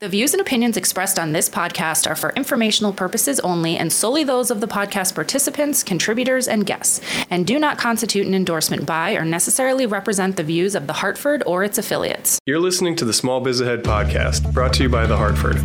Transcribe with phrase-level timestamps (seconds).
[0.00, 4.22] The views and opinions expressed on this podcast are for informational purposes only and solely
[4.22, 9.14] those of the podcast participants, contributors, and guests, and do not constitute an endorsement by
[9.14, 12.38] or necessarily represent the views of The Hartford or its affiliates.
[12.46, 15.56] You're listening to the Small Biz Ahead podcast, brought to you by The Hartford.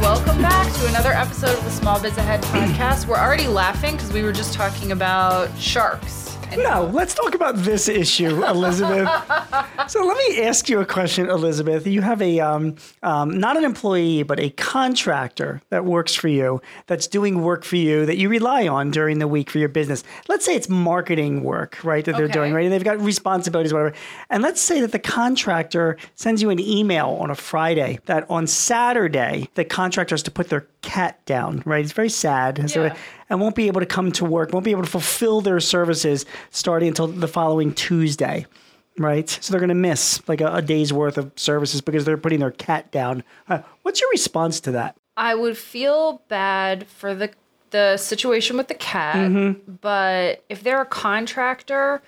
[0.00, 3.06] Welcome back to another episode of the Small Biz Ahead podcast.
[3.06, 6.21] We're already laughing because we were just talking about sharks.
[6.56, 9.08] No, let's talk about this issue, Elizabeth.
[9.88, 11.86] so let me ask you a question, Elizabeth.
[11.86, 16.60] You have a um, um, not an employee, but a contractor that works for you,
[16.86, 20.04] that's doing work for you that you rely on during the week for your business.
[20.28, 22.04] Let's say it's marketing work, right?
[22.04, 22.32] That they're Okay.
[22.32, 22.64] doing, right?
[22.64, 23.94] And they've got responsibilities, whatever.
[24.30, 28.46] And let's say that the contractor sends you an email on a Friday that on
[28.46, 31.82] Saturday the contractor has to put their cat down, right?
[31.84, 32.70] It's very sad.
[32.70, 32.90] So-
[33.30, 36.26] and won't be able to come to work, won't be able to fulfill their services
[36.50, 38.44] starting until the following Tuesday,
[38.98, 39.28] right?
[39.30, 42.40] So they're going to miss like a, a day's worth of services because they're putting
[42.40, 43.22] their cat down.
[43.48, 44.96] Uh, what's your response to that?
[45.16, 47.30] I would feel bad for the
[47.70, 52.02] the situation with the cat, but if they're a contractor,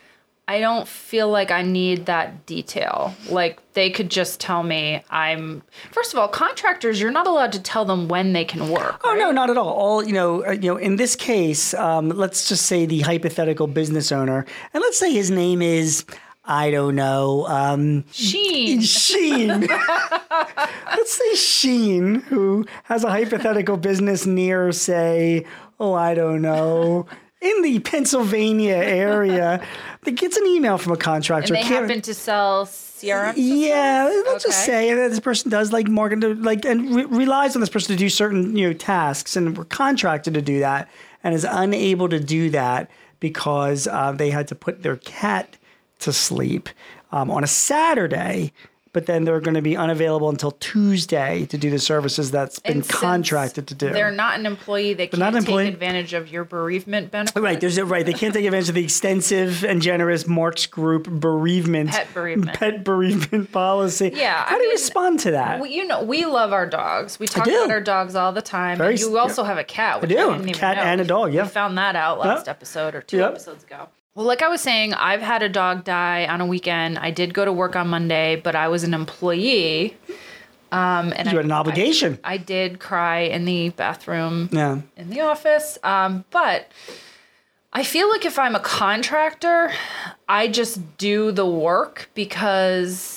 [0.46, 3.14] I don't feel like I need that detail.
[3.28, 7.62] Like they could just tell me I'm First of all, contractors, you're not allowed to
[7.62, 9.00] tell them when they can work.
[9.04, 9.18] Oh right?
[9.18, 9.70] no, not at all.
[9.70, 10.76] All you know, uh, you know.
[10.76, 15.30] In this case, um, let's just say the hypothetical business owner, and let's say his
[15.30, 16.04] name is
[16.44, 17.46] I don't know.
[17.46, 18.82] Um, Sheen.
[18.82, 19.48] Sheen.
[19.70, 25.46] Let's say Sheen, who has a hypothetical business near, say,
[25.80, 27.06] oh, I don't know,
[27.44, 29.64] in the Pennsylvania area,
[30.02, 31.54] that gets an email from a contractor.
[31.54, 33.34] And they happen to sell CRM.
[33.36, 34.66] yeah, let's just Okay.
[34.88, 37.98] say that this person does like market, like, and re- relies on this person to
[37.98, 40.88] do certain you know tasks, and we're contracted to do that,
[41.22, 45.56] and is unable to do that because uh, they had to put their cat
[46.00, 46.68] to sleep
[47.12, 48.52] um, on a Saturday.
[48.94, 52.78] But then they're going to be unavailable until Tuesday to do the services that's been
[52.78, 53.90] And contracted to do.
[53.90, 54.94] They're not an employee.
[54.94, 55.64] They can't not employee.
[55.64, 57.40] take advantage of your bereavement benefit.
[57.42, 58.06] Right, there's a, right.
[58.06, 62.56] They can't take advantage of the extensive and generous Marks Group bereavement Pet bereavement.
[62.56, 64.12] pet bereavement policy.
[64.14, 65.60] Yeah, how I do you respond to that?
[65.60, 67.18] Well, you know, we love our dogs.
[67.18, 67.56] We talk do.
[67.56, 68.78] about our dogs all the time.
[68.78, 70.00] Very and you also have a cat.
[70.00, 70.16] Which do.
[70.16, 70.82] I didn't even Cat know.
[70.84, 71.42] and a dog, yeah.
[71.42, 72.56] we found that out last Yep.
[72.56, 73.30] episode or two Yep.
[73.32, 73.88] episodes ago.
[74.14, 76.98] Well, like I was saying, I've had a dog die on a weekend.
[76.98, 79.96] I did go to work on Monday, but I was an employee.
[80.70, 82.18] Um, and You I, had an obligation.
[82.22, 84.80] I, I did cry in the bathroom yeah.
[84.96, 85.78] in the office.
[85.82, 86.70] Um, but
[87.72, 89.72] I feel like if I'm a contractor,
[90.28, 93.13] I just do the work because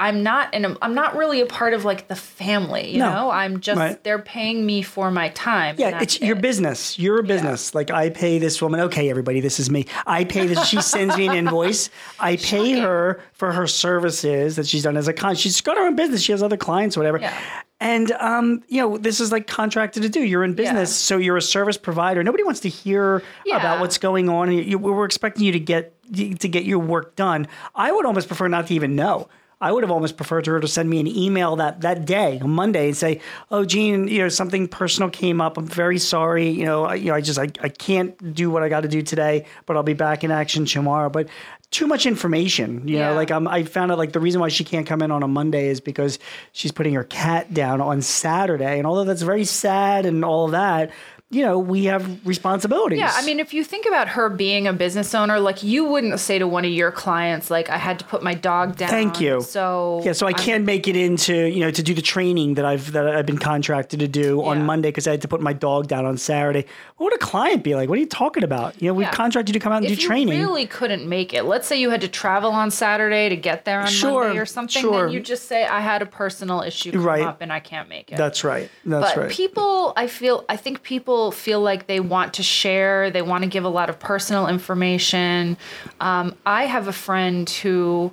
[0.00, 3.12] I'm not in a, I'm not really a part of like the family, you No.
[3.12, 3.30] know?
[3.30, 4.02] I'm just Right.
[4.04, 5.74] they're paying me for my time.
[5.78, 6.40] Yeah, it's your it.
[6.42, 6.98] business.
[6.98, 7.74] You're a business.
[7.74, 8.78] Like I pay this woman.
[8.80, 9.86] Okay, everybody, this is me.
[10.06, 10.66] I pay this.
[10.68, 11.90] She sends me an invoice.
[12.20, 15.34] I pay her for her services that she's done as a con.
[15.34, 16.22] She's got her own business.
[16.22, 17.18] She has other clients, whatever.
[17.18, 17.36] Yeah.
[17.80, 20.20] And um, you know, this is like contracted to do.
[20.20, 21.06] You're in business, Yeah.
[21.16, 22.22] so you're a service provider.
[22.24, 23.56] Nobody wants to hear Yeah.
[23.58, 24.50] about what's going on.
[24.52, 27.46] You, you- we're expecting you to get to get your work done.
[27.74, 29.28] I would almost prefer not to even know.
[29.60, 32.50] I would have almost preferred her to send me an email that that day, on
[32.50, 33.20] Monday, and say,
[33.50, 35.56] "Oh, Gene, you know something personal came up.
[35.58, 36.48] I'm very sorry.
[36.48, 38.88] You know, I, you know, I just I, I can't do what I got to
[38.88, 41.28] do today, but I'll be back in action tomorrow." But
[41.70, 43.14] too much information, you know.
[43.14, 45.28] Like I'm, I found out like the reason why she can't come in on a
[45.28, 46.18] Monday is because
[46.52, 50.52] she's putting her cat down on Saturday, and although that's very sad and all of
[50.52, 50.90] that,
[51.30, 52.98] you know, we have responsibilities.
[53.00, 56.18] Yeah, I mean, if you think about her being a business owner, like you wouldn't
[56.20, 58.88] say to one of your clients, like, I had to put my dog down.
[58.88, 59.42] Thank you.
[59.42, 62.54] So Yeah, so I I'm- can't make it into you know to do the training
[62.54, 65.42] that I've that I've been contracted to do on Monday because I had to put
[65.42, 66.64] my dog down on Saturday.
[66.96, 67.90] What would a client be like?
[67.90, 68.80] What are you talking about?
[68.80, 69.10] You know, we Yeah.
[69.10, 70.32] contracted you to come out and if do training.
[70.38, 73.66] you really couldn't make it, let's say you had to travel on Saturday to get
[73.66, 75.02] there on Sure, Monday or something, sure.
[75.04, 77.22] then you just say, I had a personal issue come Right.
[77.26, 78.16] up and I can't make it.
[78.16, 78.70] That's right.
[78.86, 79.30] That's but right.
[79.30, 83.50] people, I feel, I think people feel like they want to share, they want to
[83.50, 85.56] give a lot of personal information.
[86.00, 88.12] Um, I have a friend who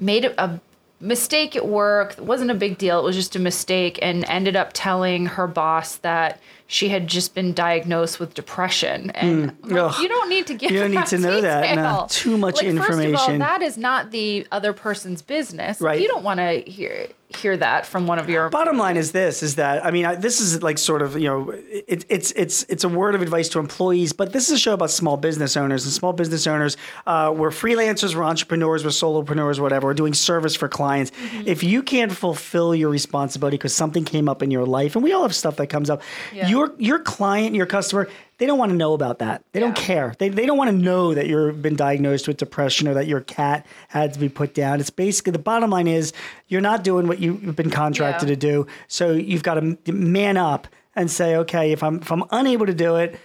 [0.00, 0.60] made a, a
[1.00, 2.12] mistake at work.
[2.18, 2.98] It wasn't a big deal.
[3.00, 6.40] It was just a mistake, and ended up telling her boss that
[6.70, 9.10] she had just been diagnosed with depression.
[9.12, 10.68] And I'm like, you don't need to give.
[10.68, 10.74] Hmm.
[10.74, 11.74] You don't need to know that.
[11.74, 15.80] No, too much like, First of all, that is not the other person's business.
[15.80, 16.00] Right.
[16.00, 18.48] You don't want to hear hear that from one of your.
[18.48, 21.28] Bottom line is this: is that I mean, I, this is like sort of you
[21.28, 24.58] know, it, it's it's it's a word of advice to employees, but this is a
[24.58, 26.76] show about small business owners and small business owners.
[27.06, 29.88] Uh, we're freelancers, we're entrepreneurs, we're solopreneurs, whatever.
[29.88, 31.12] We're doing service for clients.
[31.44, 35.12] If you can't fulfill your responsibility because something came up in your life, and we
[35.12, 38.08] all have stuff that comes up, you your your client, your customer,
[38.38, 39.42] they don't want to know about that.
[39.52, 40.14] They don't care.
[40.18, 43.20] They, they don't want to know that you've been diagnosed with depression or that your
[43.20, 44.78] cat had to be put down.
[44.80, 46.12] It's basically the bottom line is
[46.48, 48.34] you're not doing what you- you've been contracted Yeah.
[48.34, 48.66] to do.
[48.86, 52.74] So you've got to man up and say, okay, if I'm if I'm unable to
[52.74, 53.18] do it,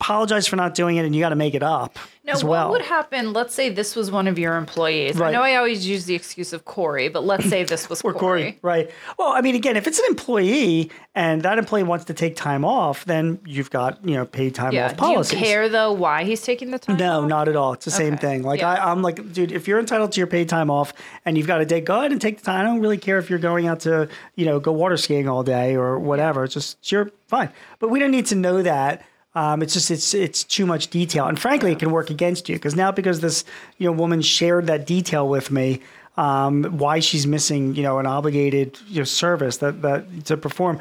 [0.00, 2.70] apologize for not doing it, and you got to make it up Now, as what
[2.70, 3.32] would happen?
[3.32, 5.20] Let's say this was one of your employees.
[5.20, 8.12] I know I always use the excuse of Corey, but let's say this was or
[8.12, 8.42] Corey.
[8.52, 8.90] Corey, right?
[9.18, 12.64] Well, I mean, again, if it's an employee and that employee wants to take time
[12.64, 14.86] off, then you've got you know paid time Yeah.
[14.86, 15.30] off policies.
[15.30, 16.96] Do you care though why he's taking the time?
[16.96, 17.28] No, off?
[17.28, 17.72] not at all.
[17.74, 18.42] It's the same thing.
[18.42, 18.72] Like Yeah.
[18.74, 20.92] I, I'm like, dude, if you're entitled to your paid time off
[21.24, 22.60] and you've got a day, go ahead and take the time.
[22.60, 25.42] I don't really care if you're going out to, you know, go water skiing all
[25.42, 26.44] day or whatever.
[26.44, 27.50] It's just you're fine.
[27.78, 29.02] But we don't need to know that.
[29.34, 32.56] Um, it's just it's it's too much detail, and frankly, it can work against you
[32.56, 33.44] because now because this
[33.78, 35.80] you know woman shared that detail with me,
[36.16, 40.78] um, why she's missing you know an obligated you know service that that to perform,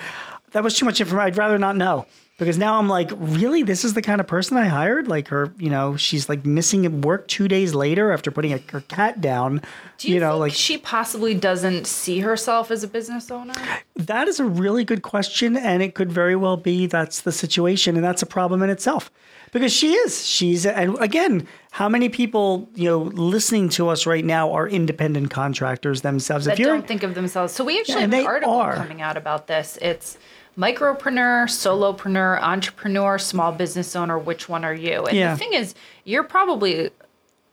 [0.52, 1.26] that was too much information.
[1.26, 2.06] I'd rather not know
[2.38, 5.08] because now I'm like, really, this is the kind of person I hired.
[5.08, 8.82] Like her, you know, she's like missing work two days later after putting a, her
[8.82, 9.62] cat down.
[10.00, 13.54] Do you, know, think like she possibly doesn't see herself as a business owner?
[13.96, 17.96] that is a really good question, and it could very well be that's the situation,
[17.96, 19.12] and that's a problem in itself.
[19.52, 24.26] Because she is, she's, and again, how many people you know listening to us right
[24.26, 26.46] now are independent contractors themselves?
[26.46, 27.54] that if you're don't think of themselves.
[27.54, 28.76] So we actually and have an article are.
[28.76, 29.78] coming out about this.
[29.80, 30.18] It's
[30.58, 34.18] micropreneur, solopreneur, entrepreneur, small business owner.
[34.20, 35.06] Which one are you?
[35.06, 35.34] And Yeah.
[35.34, 35.74] the thing is,
[36.04, 36.90] you're probably.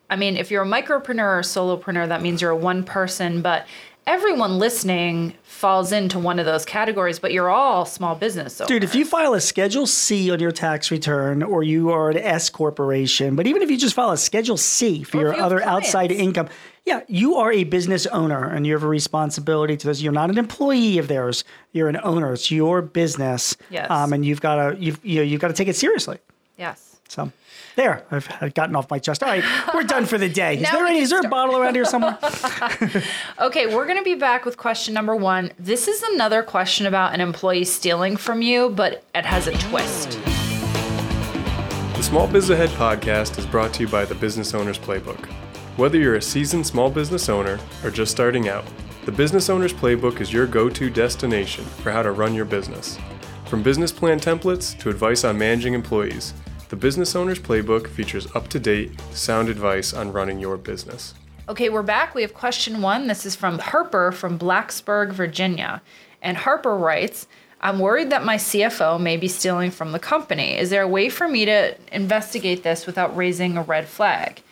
[0.09, 3.65] I mean, if you're a micropreneur or solopreneur, that means you're a one person, but
[4.09, 8.67] everyone listening falls into one of those categories, but you're all small business owners.
[8.67, 12.17] Dude, if you file a Schedule C on your tax return, or you are an
[12.19, 15.43] S corporation, but even if you just file a Schedule C for Or your you
[15.43, 15.87] other clients.
[15.87, 16.49] outside income,
[16.87, 20.01] yeah, you are a business owner and you have a responsibility to this.
[20.01, 22.33] You're not an employee of theirs; you're an owner.
[22.33, 23.91] It's your business, Yes.
[23.91, 26.19] um, and you've got to you've you know you've got to take it seriously.
[26.59, 26.97] Yes.
[27.09, 27.31] So.
[27.77, 29.23] There, I've, I've gotten off my chest.
[29.23, 30.57] All right, we're done for the day.
[30.57, 30.99] Is Now there any?
[30.99, 32.19] Is there a bottle around here somewhere?
[33.41, 35.53] Okay, we're going to be back with question number one.
[35.57, 40.19] This is another question about an employee stealing from you, but it has a twist.
[41.95, 45.31] The Small Biz Ahead podcast is brought to you by the Business Owner's Playbook.
[45.77, 48.65] Whether you're a seasoned small business owner or just starting out,
[49.07, 52.99] the Business Owner's Playbook is your go to destination for how to run your business.
[53.47, 56.35] From business plan templates to advice on managing employees,
[56.69, 61.15] the Business Owner's Playbook features up to date, sound advice on running your business.
[61.49, 62.15] Okay, we're back.
[62.15, 63.07] We have question one.
[63.07, 65.81] This is from Harper from Blacksburg, Virginia.
[66.21, 67.27] And Harper writes
[67.61, 70.57] I'm worried that my CFO may be stealing from the company.
[70.57, 74.43] Is there a way for me to investigate this without raising a red flag?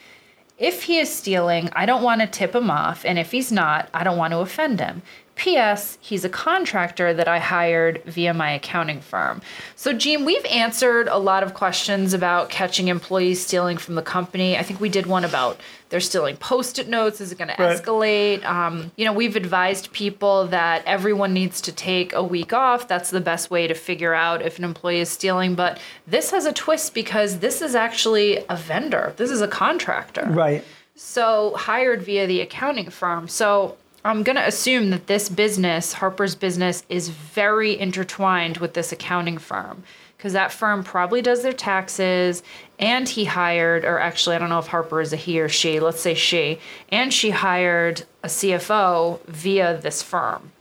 [0.58, 3.88] If he is stealing, I don't want to tip him off, and if he's not,
[3.94, 5.02] I don't want to offend him.
[5.38, 5.98] P.S.
[6.00, 9.40] He's a contractor that I hired via my accounting firm.
[9.76, 14.58] So, Gene, we've answered a lot of questions about catching employees stealing from the company.
[14.58, 17.20] I think we did one about they're stealing post it notes.
[17.20, 18.44] Is it going to escalate?
[18.44, 22.88] Um, you know, we've advised people that everyone needs to take a week off.
[22.88, 25.54] That's the best way to figure out if an employee is stealing.
[25.54, 30.26] But this has a twist because this is actually a vendor, this is a contractor.
[30.28, 30.64] right.
[30.96, 33.28] So hired via the accounting firm.
[33.28, 33.76] So
[34.08, 39.36] I'm going to assume that this business, Harper's business, is very intertwined with this accounting
[39.36, 39.82] firm
[40.16, 42.42] because that firm probably does their taxes
[42.78, 45.78] and he hired, or actually, I don't know if Harper is a he or she,
[45.78, 46.58] let's say she,
[46.90, 50.52] and she hired a CFO via this firm.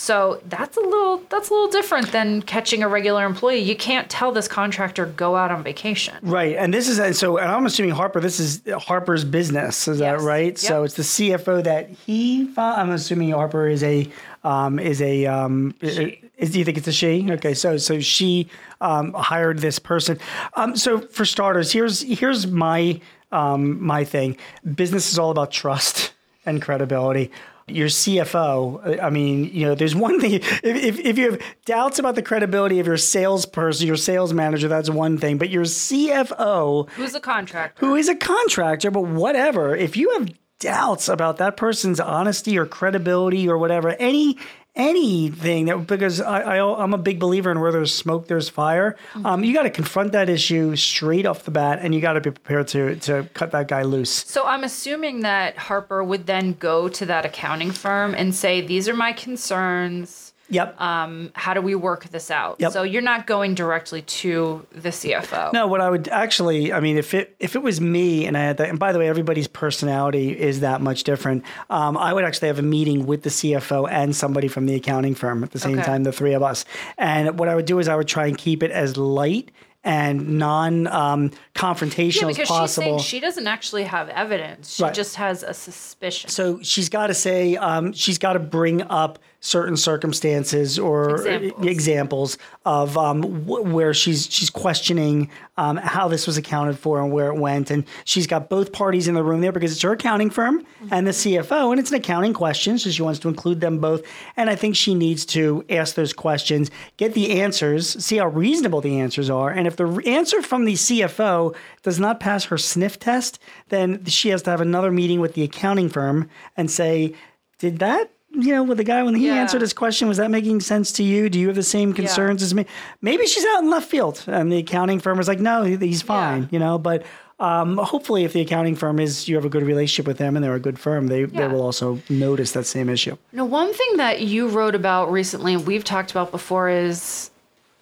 [0.00, 3.58] So that's a little that's a little different than catching a regular employee.
[3.58, 6.14] You can't tell this contractor go out on vacation.
[6.22, 8.20] Right, and this is and so and I'm assuming Harper.
[8.20, 10.52] This is Harper's business, is that right?
[10.52, 10.58] Yep.
[10.58, 12.48] So it's the CFO that he.
[12.56, 14.08] I'm assuming Harper is a
[14.44, 16.22] um, is a um, She.
[16.36, 16.52] is.
[16.52, 17.26] Do you think it's a she?
[17.32, 18.48] Okay, so so she
[18.80, 20.20] um, hired this person.
[20.54, 23.00] Um, so for starters, here's here's my
[23.32, 24.36] um, my thing.
[24.76, 26.12] Business is all about trust
[26.46, 27.32] and credibility.
[27.70, 30.32] Your CFO, uh, I mean, you know, there's one thing.
[30.34, 34.68] If, if, if you have doubts about the credibility of your salesperson, your sales manager,
[34.68, 35.38] that's one thing.
[35.38, 37.84] But your CFO, Who's a contractor?
[37.84, 42.66] who is a contractor, but whatever, if you have doubts about that person's honesty or
[42.66, 44.38] credibility or whatever, any
[44.76, 48.96] anything that because I, I I'm a big believer in where there's smoke, there's fire.
[49.24, 52.20] Um, you got to confront that issue straight off the bat, and you got to
[52.20, 54.10] be prepared to to cut that guy loose.
[54.10, 58.88] So I'm assuming that Harper would then go to that accounting firm and say, "These
[58.88, 60.27] are my concerns.
[60.50, 60.80] Yep.
[60.80, 62.56] Um, how do we work this out?
[62.58, 62.72] Yep.
[62.72, 65.52] So you're not going directly to the CFO.
[65.52, 68.40] No, what I would actually, I mean, if it if it was me and I
[68.40, 71.44] had that, and by the way, everybody's personality is that much different.
[71.70, 75.14] Um, I would actually have a meeting with the CFO and somebody from the accounting
[75.14, 75.84] firm at the same Okay.
[75.86, 76.64] time, the three of us.
[76.96, 79.50] And what I would do is I would try and keep it as light
[79.84, 84.74] and non um, confrontational Yeah, as because she's saying she doesn't actually have evidence.
[84.74, 84.94] She Right.
[84.94, 86.30] just has a suspicion.
[86.30, 91.66] So she's got to say, um, she's got to bring up certain circumstances or Examples.
[91.68, 97.12] examples of um, wh- where she's she's questioning um, how this was accounted for and
[97.12, 99.92] where it went, and she's got both parties in the room there because it's her
[99.92, 103.60] accounting firm and the CFO, and it's an accounting question, so she wants to include
[103.60, 104.02] them both.
[104.36, 108.80] And I think she needs to ask those questions, get the answers, see how reasonable
[108.80, 111.47] the answers are, and if the answer from the CFO
[111.82, 113.38] does not pass her sniff test,
[113.68, 117.14] then she has to have another meeting with the accounting firm and say,
[117.58, 119.36] did that you know with the guy when he Yeah.
[119.36, 121.28] answered his question was that making sense to you?
[121.30, 122.66] Do you have the same concerns as me?
[123.00, 126.42] Maybe she's out in left field and the accounting firm was like no he's fine
[126.42, 126.48] Yeah.
[126.52, 127.04] you know but
[127.40, 130.44] um, hopefully if the accounting firm is you have a good relationship with them and
[130.44, 133.16] they're a good firm they, they will also notice that same issue.
[133.32, 137.30] Now, one thing that you wrote about recently, and we've talked about before, is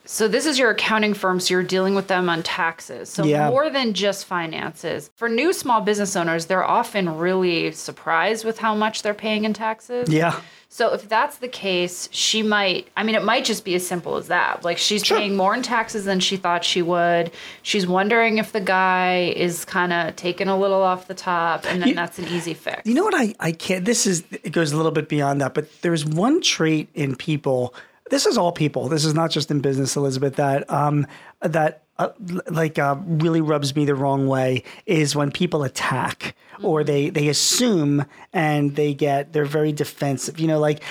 [0.06, 3.08] so this is your accounting firm, so you're dealing with them on taxes.
[3.10, 3.48] So Yeah.
[3.50, 5.10] more than just finances.
[5.16, 9.52] For new small business owners, they're often really surprised with how much they're paying in
[9.52, 10.08] taxes.
[10.08, 12.88] yeah So if that's the case, she might.
[12.98, 14.62] I mean, it might just be as simple as that.
[14.62, 15.16] Like she's Sure.
[15.16, 17.30] paying more in taxes than she thought she would.
[17.62, 21.80] She's wondering if the guy is kind of taking a little off the top, and
[21.80, 22.82] then You- that's an easy fix.
[22.84, 25.54] You know what I, I can't this is it goes a little bit beyond that,
[25.54, 27.72] but there's one trait in people.
[28.10, 28.88] This is all people.
[28.88, 31.06] This is not just in business, Elizabeth, that um
[31.40, 32.10] that uh,
[32.50, 37.28] like uh, really rubs me the wrong way is when people attack or they they
[37.28, 40.38] assume and they get they're very defensive.
[40.38, 40.82] You know, like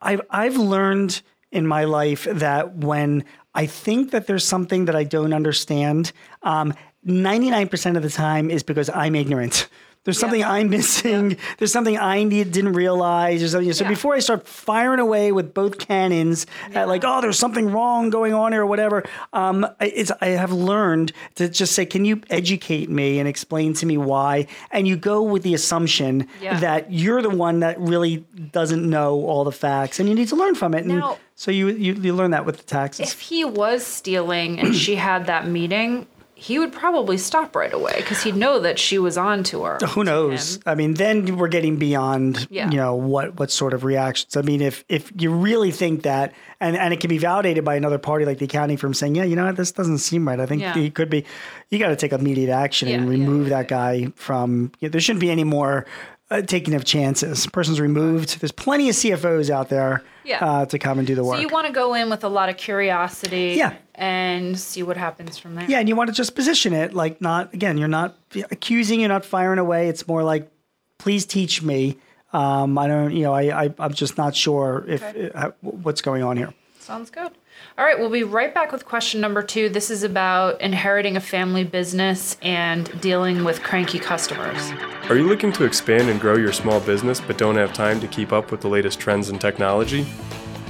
[0.00, 1.20] I've I've learned
[1.52, 6.74] in my life that when I think that there's something that I don't understand, um,
[7.06, 9.68] 99% of the time is because I'm ignorant.
[10.06, 11.36] There's something I'm missing.
[11.58, 13.42] There's something I need, didn't realize.
[13.42, 13.72] Or something.
[13.72, 13.90] So Yeah.
[13.90, 18.32] before I start firing away with both cannons at like, oh, there's something wrong going
[18.32, 22.20] on here or whatever, um, I- it's, I have learned to just say, can you
[22.30, 24.46] educate me and explain to me why?
[24.70, 26.60] And you go with the assumption Yeah.
[26.60, 30.36] that you're the one that really doesn't know all the facts, and you need to
[30.36, 30.84] learn from it.
[30.84, 33.10] And Now- so you, you you learn that with the taxes.
[33.12, 36.06] if he was stealing and she had that meeting,
[36.38, 39.78] he would probably stop right away because he'd know that she was on to her.
[39.94, 40.60] Who knows?
[40.66, 42.70] I mean, then we're getting beyond, Yeah.
[42.70, 44.36] you know, what what sort of reactions.
[44.36, 47.74] I mean, if if you really think that, and and it can be validated by
[47.74, 50.38] another party like the accounting firm saying, yeah, you know what, this doesn't seem right.
[50.38, 50.74] I think Yeah.
[50.74, 51.24] he could be.
[51.70, 54.72] You got to take immediate action and Yeah, yeah, remove that guy from.
[54.80, 55.86] You know, there shouldn't be any more.
[56.28, 57.46] Uh, taking of chances.
[57.46, 58.40] Person's removed.
[58.40, 60.44] There's plenty of CFOs out there Yeah.
[60.44, 61.36] uh, to come and do the work.
[61.36, 63.74] So you want to go in with a lot of curiosity Yeah.
[63.96, 65.68] And see what happens from there.
[65.68, 67.78] Yeah, and you want to just position it like not again.
[67.78, 68.16] You're not
[68.50, 69.00] accusing.
[69.00, 69.88] You're not firing away.
[69.88, 70.50] It's more like,
[70.98, 71.96] please teach me.
[72.32, 73.12] Um, I don't.
[73.12, 75.30] You know, I, I I'm just not sure if Okay.
[75.34, 76.52] uh, what's going on here.
[76.80, 77.32] Sounds good.
[77.78, 79.68] All right, we'll be right back with question number two.
[79.68, 84.70] This is about inheriting a family business and dealing with cranky customers.
[85.08, 88.06] Are you looking to expand and grow your small business but don't have time to
[88.06, 90.06] keep up with the latest trends in technology?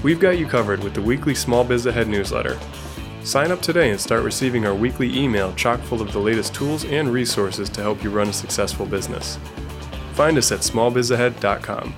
[0.02, 2.58] We've got you covered with the weekly Small Biz Ahead newsletter.
[3.26, 6.84] Sign up today and start receiving our weekly email chock full of the latest tools
[6.84, 9.36] and resources to help you run a successful business.
[10.12, 11.92] Find us at smallbizahead.com.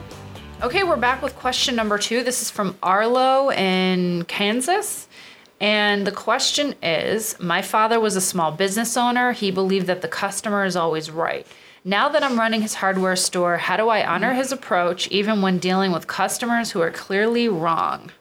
[0.62, 2.24] Okay, we're back with question number two.
[2.24, 5.06] This is from Arlo in Kansas.
[5.60, 9.32] And the question is My father was a small business owner.
[9.32, 11.46] He believed that the customer is always right.
[11.84, 15.58] Now that I'm running his hardware store, how do I honor his approach even when
[15.58, 18.12] dealing with customers who are clearly wrong?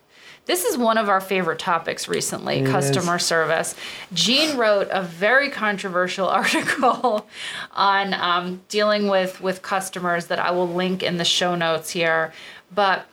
[0.48, 3.76] This is one of our favorite topics recently customer service.
[4.14, 7.28] Gene wrote a very controversial article
[7.74, 12.34] on um, dealing with, with customers that I will link in the show notes here.
[12.74, 13.06] But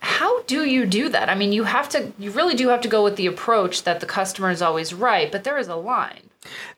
[0.00, 1.28] how do you do that?
[1.28, 4.00] I mean, you have to, you really do have to go with the approach that
[4.00, 6.29] the customer is always right, but there is a line.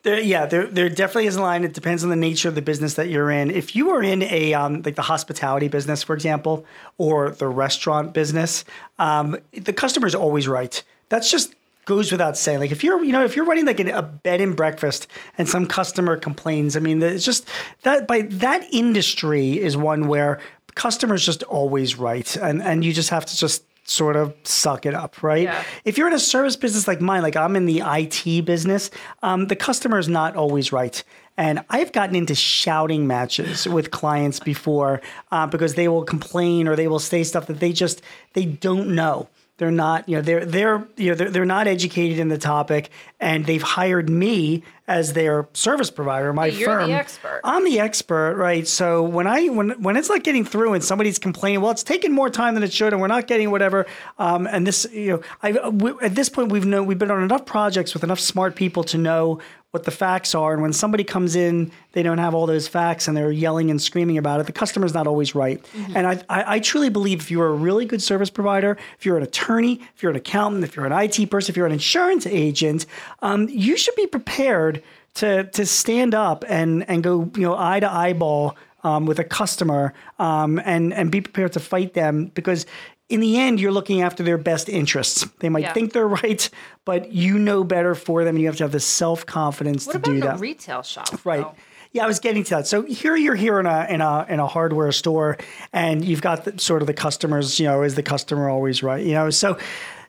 [0.02, 1.62] There, yeah, there, there definitely is a line.
[1.62, 3.50] It depends on the nature of the business that you're in.
[3.50, 6.64] If you are in a um, like the hospitality business, for example,
[6.98, 8.64] or the restaurant business,
[8.98, 10.82] um, the customer is always right.
[11.10, 11.54] That's just
[11.84, 12.60] goes without saying.
[12.60, 15.06] Like if you're, you know, if you're running like a, bed and breakfast
[15.38, 17.48] and some customer complains, I mean, it's just
[17.82, 20.40] that by that industry is one where
[20.74, 24.94] customers just always right, and and you just have to just sort of suck it
[24.94, 25.44] up, right?
[25.44, 25.64] Yeah.
[25.84, 28.90] If you're in a service business like mine, like I'm in the IT business,
[29.22, 31.02] um, the customer is not always right.
[31.36, 36.76] And I've gotten into shouting matches with clients before uh, because they will complain or
[36.76, 38.02] they will say stuff that they just
[38.34, 39.28] they don't know.
[39.58, 42.90] They're not, you know, they're they're you know they're, they're not educated in the topic,
[43.20, 46.32] and they've hired me as their service provider.
[46.32, 46.88] My You're firm.
[46.88, 47.40] the expert.
[47.44, 48.66] I'm the expert, right?
[48.66, 52.12] So when I when when it's not getting through and somebody's complaining, well, it's taking
[52.12, 53.86] more time than it should, and we're not getting whatever.
[54.18, 57.22] Um, and this, you know, I we, at this point we've known we've been on
[57.22, 59.38] enough projects with enough smart people to know
[59.72, 60.52] what the facts are.
[60.52, 63.80] And when somebody comes in, they don't have all those facts and they're yelling and
[63.80, 64.46] screaming about it.
[64.46, 65.64] The customer's not always right.
[65.94, 69.16] And I, I, I truly believe if you're a really good service provider, if you're
[69.16, 72.26] an attorney, if you're an accountant, if you're an IT person, if you're an insurance
[72.26, 72.84] agent,
[73.22, 74.82] um, you should be prepared
[75.14, 79.24] to to stand up and and go you know eye to eyeball um, with a
[79.24, 82.66] customer um, and and be prepared to fight them because
[83.12, 85.26] in the end you're looking after their best interests.
[85.40, 85.72] They might Yeah.
[85.72, 86.48] think they're right,
[86.84, 88.36] but you know better for them.
[88.36, 90.40] and You have to have the self confidence to do that.
[90.40, 91.08] retail shop?
[91.24, 91.42] Right.
[91.42, 91.54] though?
[91.94, 92.66] Yeah, I was getting to that.
[92.66, 95.36] So here you're here in a in a in a hardware store,
[95.74, 97.60] and you've got the, sort of the customers.
[97.60, 99.04] You know, is the customer always right?
[99.04, 99.58] You know, so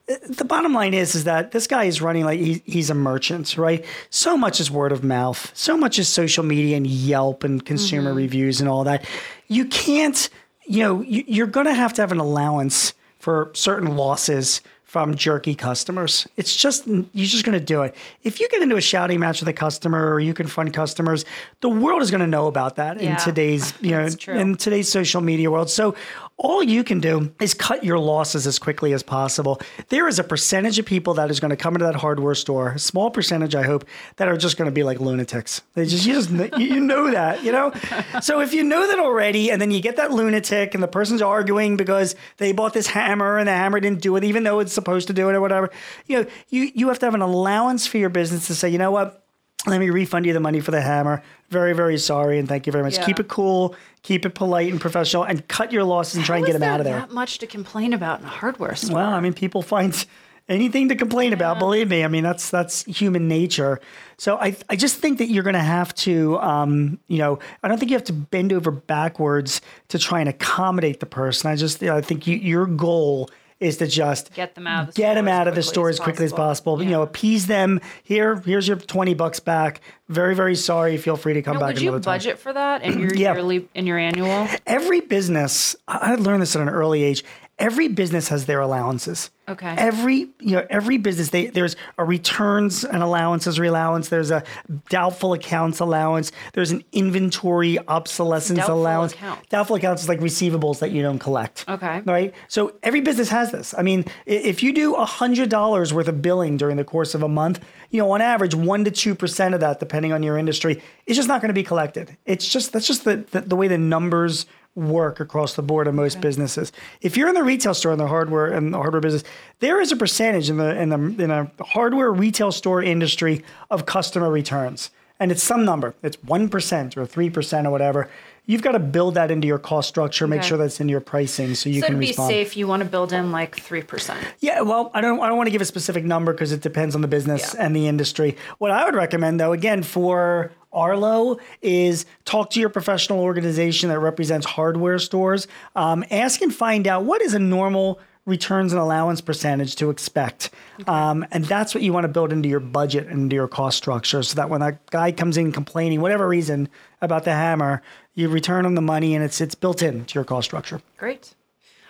[0.09, 2.93] uh, the bottom line is is that this guy is running like he, he's a
[2.93, 3.83] merchant, right?
[4.09, 8.13] So much is word of mouth, so much is social media and Yelp and consumer
[8.13, 9.03] reviews and all that.
[9.49, 10.29] You can't,
[10.65, 14.61] you know, you, you're going to have to have an allowance for certain losses
[14.93, 16.27] from jerky customers.
[16.37, 17.95] It's just you're just going to do it.
[18.21, 21.25] If you get into a shouting match with a customer or you confront customers,
[21.61, 25.21] the world is going to know about that in today's you know in today's social
[25.21, 25.71] media world.
[25.71, 25.95] So
[26.37, 29.61] all you can do is cut your losses as quickly as possible.
[29.89, 32.71] There is a percentage of people that is going to come into that hardware store,
[32.71, 33.85] a small percentage, I hope,
[34.17, 35.61] that are just going to be like lunatics.
[35.75, 37.71] They just you just you know that, you know.
[38.21, 41.21] So if you know that already, and then you get that lunatic, and the person's
[41.21, 44.71] arguing because they bought this hammer and the hammer didn't do it, even though it's
[44.71, 45.69] supposed to do it or whatever,
[46.07, 48.77] you know, you you have to have an allowance for your business to say, you
[48.77, 49.22] know what.
[49.65, 51.23] Let me refund you the money for the hammer.
[51.49, 52.97] Very, very sorry, and thank you very much.
[52.97, 53.05] Yeah.
[53.05, 56.45] Keep it cool, keep it polite and professional, and cut your losses and try and
[56.45, 58.95] get them out of there Not much to complain about in a hardware store.
[58.95, 60.05] Well, I mean, people find
[60.49, 61.59] anything to complain about.
[61.59, 63.79] Believe me, I mean that's that's human nature.
[64.17, 67.67] So I I just think that you're going to have to, um, you know, I
[67.67, 71.49] don't think you have to bend over backwards to try and accommodate the person.
[71.49, 73.29] I just I think you, your goal
[73.59, 75.89] is to just Get them out of the get store them out of the store
[75.89, 76.73] as quickly as possible.
[76.73, 76.83] possible.
[76.83, 77.79] You know, appease them.
[78.03, 79.81] Here, here's your twenty bucks back.
[80.09, 80.97] Very, very sorry.
[80.97, 82.15] Feel free to come back would you another time.
[82.15, 83.33] budget for that in your Yeah.
[83.33, 84.47] yearly in your annual?
[84.67, 87.23] every business I learned this at an early age
[87.59, 89.75] every business has their allowances Okay.
[89.77, 94.41] every you know every business they there's a returns and allowances allowance there's a
[94.89, 99.49] doubtful accounts allowance there's an inventory obsolescence Doubtful allowance account?
[99.49, 102.01] doubtful accounts is like receivables that you don't collect Okay.
[102.05, 106.55] right so every business has this i mean if you do $100 worth of billing
[106.57, 107.59] during the course of a month
[107.91, 111.27] you know on average 1 to 2% of that depending on your industry is just
[111.27, 114.45] not going to be collected it's just that's just the, the, the way the numbers
[114.75, 118.07] work across the board in most businesses if you're in the retail store in the
[118.07, 119.23] hardware and the hardware business
[119.59, 123.85] there is a percentage in the in the in a hardware retail store industry of
[123.85, 128.09] customer returns and it's some number it's 1% or 3% or whatever
[128.47, 130.47] you've got to build that into your cost structure make Okay.
[130.49, 132.81] sure that's in your pricing so you So can to be respond safe, you want
[132.81, 134.19] to build in like three percent.
[134.39, 136.95] yeah, well, I don't I don't want to give a specific number because it depends
[136.95, 137.63] on the business Yeah.
[137.65, 138.35] and the industry.
[138.57, 143.99] What I would recommend though, again, for Arlo is talk to your professional organization that
[143.99, 145.47] represents hardware stores.
[145.75, 150.49] Um, ask and find out what is a normal returns and allowance percentage to expect.
[150.87, 153.77] Um, and that's what you want to build into your budget and into your cost
[153.77, 156.69] structure so that when that guy comes in complaining, whatever reason,
[157.01, 157.81] about the hammer,
[158.13, 160.81] you return him the money and it's it's built into your cost structure.
[160.97, 161.35] Great.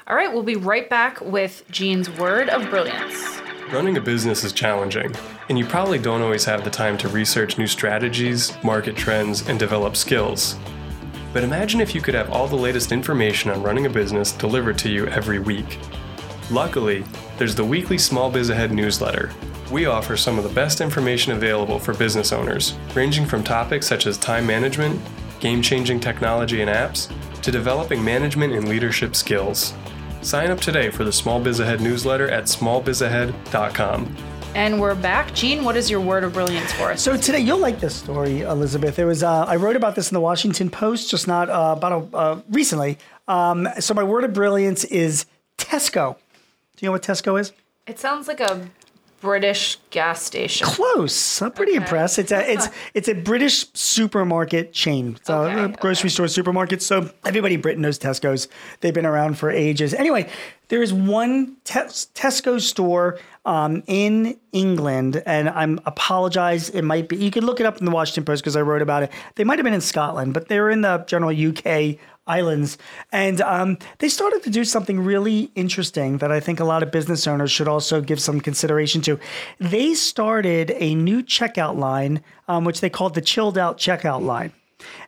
[0.08, 3.40] All right, we'll be right back with Gene's word of brilliance.
[3.72, 5.16] Running a business is challenging,
[5.50, 9.60] and you probably don't always have the time to research new strategies, market trends, and
[9.60, 10.56] develop skills.
[11.34, 14.78] But imagine if you could have all the latest information on running a business delivered
[14.80, 15.80] to you every week.
[16.52, 17.04] Luckily,
[17.38, 19.32] there's the weekly Small Biz Ahead newsletter.
[19.72, 24.06] We offer some of the best information available for business owners, ranging from topics such
[24.06, 25.02] as time management,
[25.40, 29.74] game changing technology and apps, to developing management and leadership skills.
[30.24, 34.16] Sign up today for the Small Biz Ahead newsletter at smallbizahead.com.
[34.56, 35.34] And we're back.
[35.34, 37.02] Gene, what is your word of brilliance for us?
[37.02, 39.00] So today you'll like this story, Elizabeth.
[39.00, 41.92] It was uh, I wrote about this in the Washington Post just not uh, about
[41.92, 43.00] a, uh, recently.
[43.28, 45.26] Um, so my word of brilliance is
[45.58, 46.16] Tesco.
[46.16, 47.52] Do you know what Tesco is?
[47.86, 48.70] it sounds like a
[49.24, 50.68] British gas station.
[50.68, 51.42] Close.
[51.42, 51.82] I'm pretty Okay.
[51.84, 52.20] impressed.
[52.20, 55.16] It's a it's it's a British supermarket chain.
[55.18, 56.14] It's a Okay, grocery okay.
[56.14, 56.82] store supermarket.
[56.82, 58.50] So everybody in Britain knows Tesco's.
[58.82, 59.94] They've been around for ages.
[59.94, 60.30] Anyway,
[60.70, 66.70] There is one Tes- Tesco store um, in England, and I'm apologize.
[66.70, 68.82] It might be you can look it up in the Washington Post because I wrote
[68.82, 69.12] about it.
[69.36, 72.78] They might have been in Scotland, but they're in the general UK islands,
[73.12, 76.92] and um, they started to do something really interesting that I think a lot of
[76.92, 79.20] business owners should also give some consideration to.
[79.60, 84.54] They started a new checkout line, um, which they called the chilled out checkout line.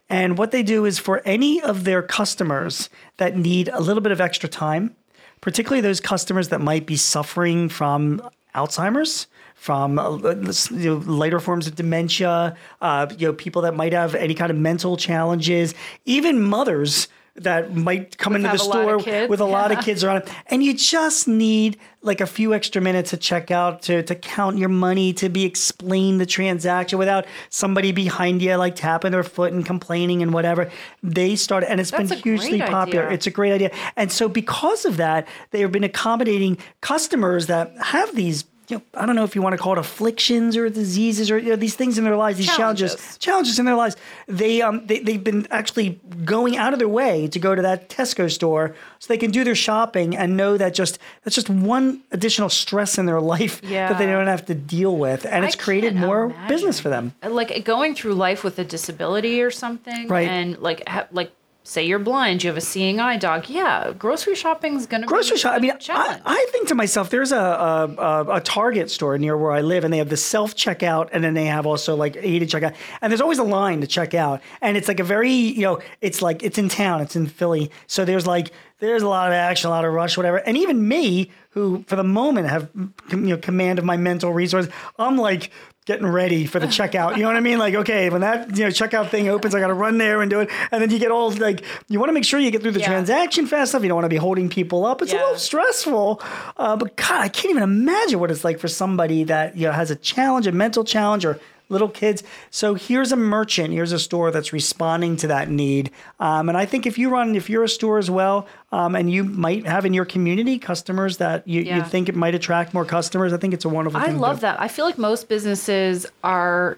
[0.09, 4.11] And what they do is for any of their customers that need a little bit
[4.11, 4.95] of extra time,
[5.41, 8.21] particularly those customers that might be suffering from
[8.53, 13.93] Alzheimer's, from uh, you know, later forms of dementia, uh, you know, people that might
[13.93, 15.73] have any kind of mental challenges,
[16.05, 19.69] even mothers that might come into the have a lot of store with a lot
[19.69, 20.29] of kids around it.
[20.47, 24.57] And you just need like a few extra minutes to check out, to, to count
[24.57, 29.51] your money, to be explain the transaction without somebody behind you like tapping their foot
[29.51, 30.71] and complaining and whatever.
[31.03, 33.05] They started, and it's That's been hugely popular.
[33.05, 33.15] idea.
[33.15, 33.71] It's a great idea.
[33.97, 38.45] And so because of that, they have been accommodating customers that have these.
[38.67, 41.37] You know, I don't know if you want to call it afflictions or diseases or
[41.37, 43.17] you know, these things in their lives, these challenges, Challenges.
[43.19, 43.95] challenges in their lives.
[44.27, 47.89] They um they they've been actually going out of their way to go to that
[47.89, 52.01] Tesco store so they can do their shopping and know that just that's just one
[52.11, 55.55] additional stress in their life that they don't have to deal with, and I it's
[55.55, 56.47] created more imagine.
[56.47, 57.13] business for them.
[57.23, 60.27] Like going through life with a disability or something, Right.
[60.27, 61.31] And like, ha- like,
[61.65, 63.49] say you're blind, you have a seeing eye dog.
[63.49, 65.53] Yeah, grocery shopping's gonna grocery be shop.
[65.53, 66.21] I a mean, I.
[66.25, 69.83] I think to myself, there's a, a a a Target store near where I live,
[69.83, 73.11] and they have the self checkout, and then they have also like aided checkout, and
[73.11, 76.21] there's always a line to check out, and it's like a very you know, it's
[76.21, 79.67] like it's in town, it's in Philly, so there's like there's a lot of action,
[79.67, 82.69] a lot of rush, whatever, and even me, who for the moment have
[83.09, 85.51] you know command of my mental resources, I'm like
[85.85, 87.15] getting ready for the checkout.
[87.15, 87.59] You know what I mean?
[87.59, 90.29] Like, okay, when that you know checkout thing opens, I got to run there and
[90.29, 92.61] do it, and then you get all like you want to make sure you get
[92.61, 92.87] through the Yeah.
[92.87, 93.83] transaction fast enough.
[93.83, 95.01] You don't want to be holding people up.
[95.01, 96.21] It's a little stressful,
[96.57, 99.71] uh, but God, I can't even imagine what it's like for somebody that you know
[99.73, 102.23] has a challenge, a mental challenge, or little kids.
[102.51, 105.91] So here's a merchant, here's a store that's responding to that need.
[106.19, 109.11] Um, and I think if you run, if you're a store as well, um, and
[109.11, 112.85] you might have in your community customers that you, you think it might attract more
[112.85, 114.59] customers, I think it's a wonderful I love that.
[114.61, 116.77] I feel like most businesses are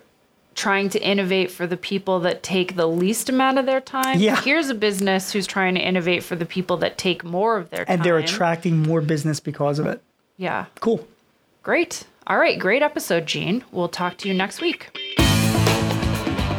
[0.58, 4.20] trying to innovate for the people that take the least amount of their time.
[4.20, 4.42] Yeah.
[4.42, 7.86] Here's a business who's trying to innovate for the people that take more of their
[7.86, 7.94] time.
[7.94, 10.02] And they're attracting more business because of it.
[10.36, 10.66] Yeah.
[10.80, 11.08] Cool.
[11.62, 12.06] Great.
[12.28, 12.60] All right.
[12.60, 13.64] Great episode, Gene.
[13.72, 14.90] We'll talk to you next week.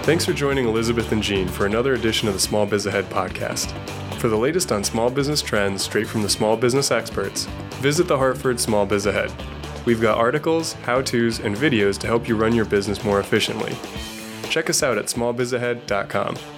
[0.03, 3.71] Thanks for joining Elizabeth and Gene for another edition of the Small Biz Ahead podcast.
[4.15, 7.45] For the latest on small business trends straight from the small business experts,
[7.83, 9.31] visit the Hartford Small Biz Ahead.
[9.85, 13.77] We've got articles, how to's, and videos to help you run your business more efficiently.
[14.49, 16.58] Check us out at smallbizahead.com.